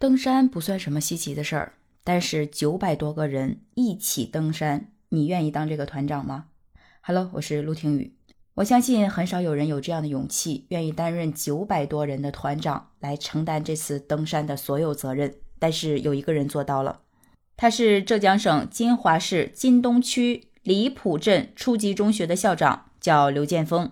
[0.00, 6.46] 登山不算什么稀奇的事儿，但是九百多个人一起登山，你愿意当这个团长吗
[7.02, 8.14] ？Hello，我是陆听雨。
[8.54, 15.34] 我相信很少有人有这样的勇气，愿意担任九百多人的团长来承担这次登山的所有责任。
[15.58, 17.00] 但是有一个人做到了，
[17.58, 22.86] 他是浙江省金华市金东区李浦镇初级中学的校长。
[23.00, 23.90] 叫刘建峰，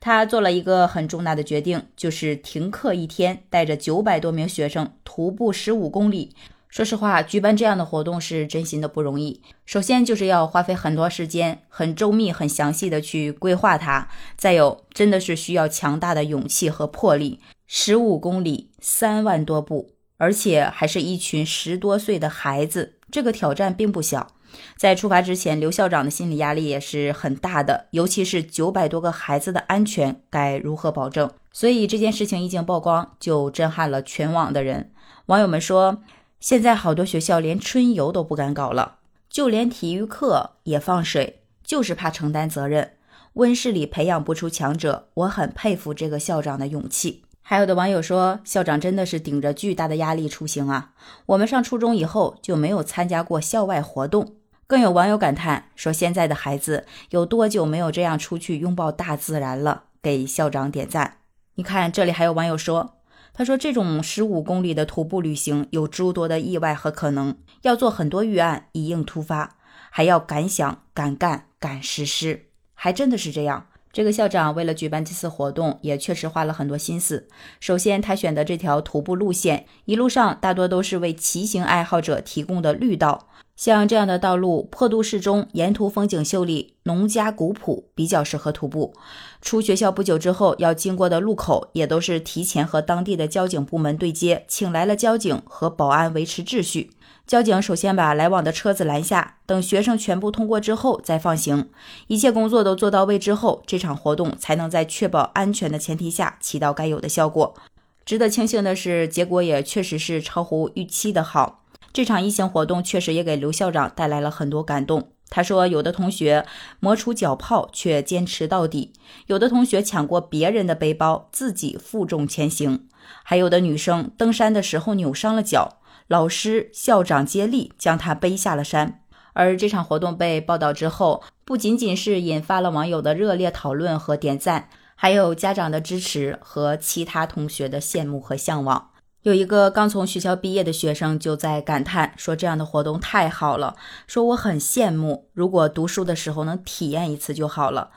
[0.00, 6.34] 他做了一个很重大的决定，就是停课一天，带着九百多名学生徒步十五公里。
[6.68, 9.40] 说实话，举办这样的活动是真心的不容易。
[9.64, 14.06] 首先就是要花费很多时间，很周密、很详细的去规划它。
[14.36, 17.40] 再有，真的是需要强大的勇气和魄力。
[17.66, 24.34] 十五公里，三万多步，而且还是一群十多岁的孩子，这个挑战并不小。
[24.76, 31.30] 在出发之前，刘校长的心理压力也是很大的，尤其是九百多个孩子的安全该如何保证？
[31.52, 34.92] 所以这件事情一经曝光，就震撼了全网的人。
[35.26, 36.02] 网友们说，
[36.40, 42.92] 现在好多学校连春游都不敢搞了，就连体育课也放水，就是怕承担责任。
[43.34, 47.24] 温室里培养不出强者，我很佩服这个校长的勇气。
[47.42, 50.92] 还有的网友说，校长真的是顶着巨大的压力出行啊！
[51.26, 54.34] 我们上初中以后就没有参加过校外活动。
[54.68, 61.16] 更有网友感叹说：“现在的孩子有多久没有这样出去拥抱大自然了？”给校长点赞。
[61.54, 62.98] 你看，这里还有网友说
[63.32, 69.56] ：“他说这种十五公里的徒步旅行有诸多的意外和可能，要做很多预案以应突发，
[69.88, 77.26] 还要敢想敢干敢实施，还真的是这样。”这个校长为了举办这次活动，也确实花了很多心思。
[77.58, 83.28] 首先，他选的这条徒步路线，一路上大多都是为骑行爱好者提供的绿道。
[83.58, 88.94] 像这样的道路坡度适中，沿途风景秀丽，农家古朴，比较适合徒步。
[89.42, 96.92] 出学校不久之后要经过的路口，也都是提前和当地的交警部门对接，请来了交警和保安维持秩序。
[97.26, 101.68] 交警首先把来往的车子拦下，等学生全部通过之后再放行。
[102.06, 107.56] 一切工作都做到位之后，这场活动才能在确保安全的前提下起到该有的效果。
[108.04, 111.57] 值得庆幸的是，结果也确实是超乎预期的好。
[111.92, 115.12] 这场疫情活动确实也给刘校长带来了很多感动。
[115.30, 116.46] 他说，有的同学
[116.80, 118.94] 磨出脚泡却坚持到底，
[119.26, 122.86] 有的同学抢过别人的背包自己负重前行，
[123.22, 129.02] 还有的女生登山的时候扭伤了脚，老师、校长接力将她背下了山。
[129.34, 138.90] 而这场活动被报道之后，不仅仅是引发了网友的热烈讨论和点赞，还有家长的支持和其他同学的羡慕和向往。
[139.22, 147.90] 有一个刚从学校毕业的学生就在感叹说：“这样的活动太好了，说我很羡慕，如果读书的时候能体验一次就好了。”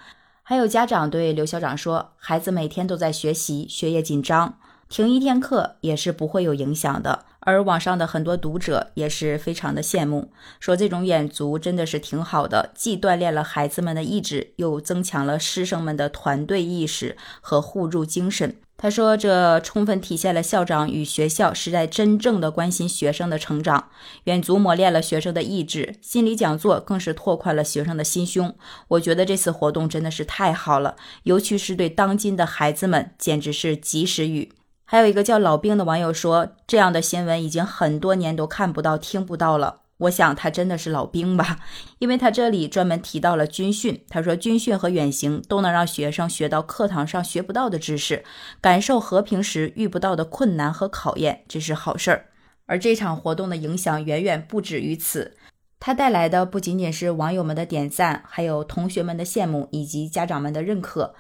[0.44, 4.58] 还有家长对刘校长说：“孩子每天都在学习，学业紧张，
[4.90, 18.56] 停一天课也是不会有影响的。”而网上的很多读者也是非常的羡慕，说这种远足真的是挺好的，既锻炼了孩子们的意志，又增强了师生们的团队意识和互助精神。
[18.78, 23.90] 他说：“这充分体现了校长与学校是在真正的关心学生的成长。
[24.24, 28.56] 远足磨练了学生的意志，心理讲座更是拓宽了学生的心胸。
[28.88, 34.51] 我觉得这次活动真的是太好了，尤其是对当今的孩子们，简直是及时雨。”
[34.91, 41.59] 还有一个叫老兵的网友说：“这样的新闻已经很多年都看不到、听不到了。”我想他真的是老兵吧，
[42.00, 44.03] 因为他这里专门提到了军训。
[44.09, 48.25] 他说，军训和远行都能让学生学到课堂上学不到的知识，
[48.59, 52.25] 感受和平时遇不到的困难和考验，这是好事儿。
[52.66, 55.38] 而这场活动的影响远远不止于此，
[55.80, 61.16] 它带来的不仅仅是网友们的点赞，还有同学们的羡慕以及家长们的认可。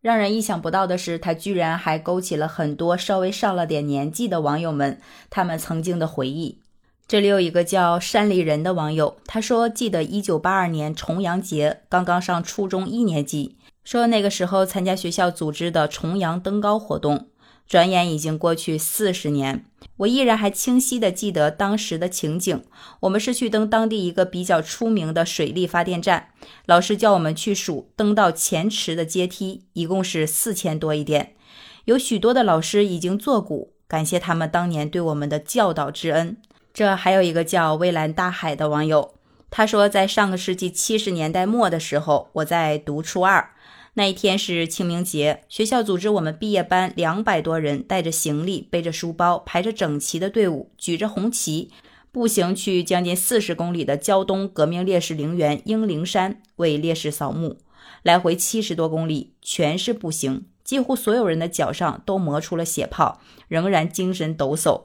[0.00, 6.58] 让人意想不到的是，他居然还勾起了很多稍微上了点年纪的网友们他们曾经的回忆。
[7.06, 17.29] 这里有一个叫山里人的网友，他说：“记得一九八二年重阳节，刚刚上初中一年级，说那个时候参加学校组织的重阳登高活动。
[17.70, 19.64] 转眼已经过去四十年，
[19.98, 22.64] 我依然还清晰的记得当时的情景。
[22.98, 26.30] 我们是去登当地一个比较出名的水利发电站，
[26.66, 31.36] 老师叫我们去数登到前池的阶梯，一共是四千多一点。
[31.84, 36.36] 有许多的老师已经作古，感谢他们当年对我们的教导之恩。”
[36.74, 39.14] 这还有一个叫蔚蓝大海的网友，
[39.48, 43.52] 他说，在上个世纪七十年代末的时候，我在读初二，
[43.94, 51.70] 那一天是清明节，学校组织我们毕业班两百多人，带着行李，背着书包，排着整齐的队伍，举着红旗，
[52.12, 57.58] 步行去将近四十公里的胶东革命烈士陵园英灵山为烈士扫墓，
[58.04, 64.84] 来回七十多公里，全是步行，几乎所有人的脚上都磨出了血泡，仍然精神抖擞。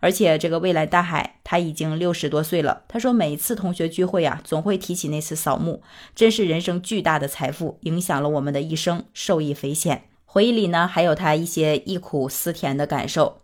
[0.00, 2.82] 而且这个未来大海他已经六十多岁了。
[2.88, 5.82] 他说，每次同学聚会啊，总会提起那次扫墓，
[6.14, 10.04] 真是人生巨大的财富，影响了我们的一生，受益匪浅。
[10.24, 13.38] 回忆里呢，还有他一些忆苦思甜的感受。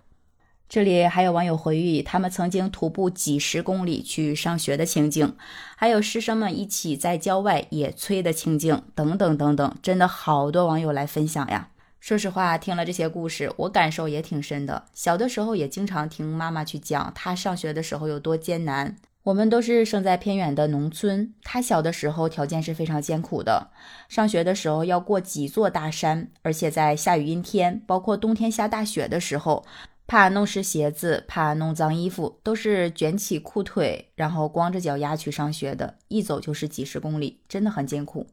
[0.69, 5.35] 这里还有网友回忆，他们曾经徒步几十公里去上学的情景，
[5.77, 11.69] 还有师生们一起在郊外野炊的情景，等等等等，真的好多网友来分享呀。
[12.03, 14.87] 说实话，听了这些故事，我感受也挺深的。
[14.93, 18.97] 小的时候也经常听妈妈去讲她上学的时候有多艰难。
[19.23, 23.71] 我们都是生在偏远的农村，她小的时候条件是非常艰苦的，
[24.09, 29.65] 上学的时候要过几座大山，而且在下雨阴天，包括冬天下大雪的时候，
[30.13, 38.27] 怕弄湿鞋子，怕弄脏衣服，都是卷起裤腿，然后光着脚丫去上学的，一走就是几十公里，真的很艰苦。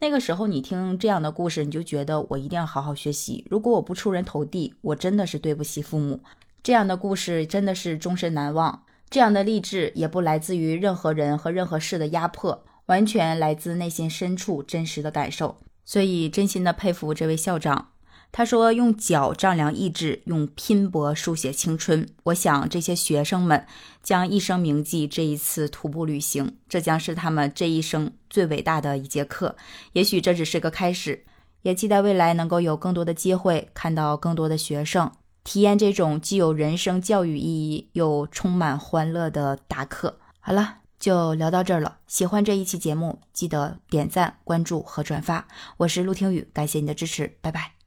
[0.00, 6.20] 那个时候你听这样的故事，你就觉得我一定要好好学习，如果我不出人头地，我真的是对不起父母。
[6.62, 8.82] 这样的故事真的是终身难忘。
[9.08, 15.56] 这样的励志也不来自于任何人和任何事的压迫，完全来自内心深处真实的感受。
[15.86, 17.91] 所以真心的佩服这位校长。
[18.32, 23.66] 他说：“用脚丈量意志，用拼搏书写青春。”我想这些学生们
[24.02, 29.54] 将一生铭记这一次徒步旅行，这将是他们这一生最伟大的一节课。
[29.92, 31.26] 也许这只是个开始，
[31.60, 35.12] 也期待未来能够有更多的机会看到更多的学生。
[35.44, 40.18] 体验这种既有人生教育意义又充满欢乐的大课。
[40.40, 41.98] 好了，就聊到这儿了。
[42.06, 45.46] 喜欢这一期节目，记得点赞、关注和转发。
[45.76, 47.81] 我是陆听雨，感谢你的支持，拜拜。